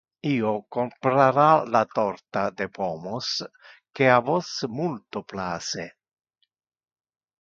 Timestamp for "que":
3.99-4.09